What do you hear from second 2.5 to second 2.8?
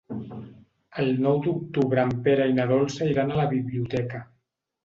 i na